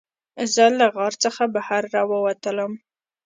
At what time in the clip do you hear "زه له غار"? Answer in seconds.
0.53-1.13